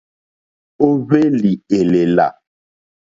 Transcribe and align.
Ó 0.85 0.87
hwélì 1.05 1.51
èlèlà. 1.77 2.27